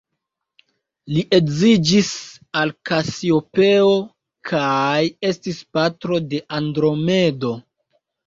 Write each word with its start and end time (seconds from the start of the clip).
Li 1.15 1.23
edziĝis 1.37 2.07
al 2.61 2.71
Kasiopeo, 2.89 3.91
kaj 4.51 5.03
estis 5.31 5.61
patro 5.79 6.19
de 6.33 6.43
Andromedo. 6.61 7.53